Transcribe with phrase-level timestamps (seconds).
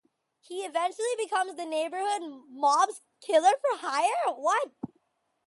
[0.39, 4.33] He eventually becomes the neighborhood mob's killer for hire.